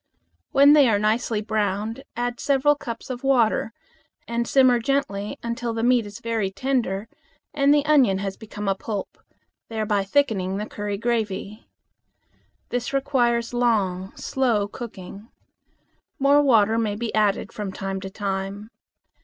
[0.51, 3.71] When they are nicely browned add several cups of water
[4.27, 7.07] and simmer gently until the meat is very tender
[7.53, 9.19] and the onion has become a pulp,
[9.69, 11.69] thereby thickening the curry gravy.
[12.69, 15.29] This requires long, slow cooking.
[16.17, 18.71] More water may be added from time to time.